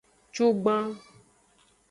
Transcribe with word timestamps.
Cugban. 0.35 0.85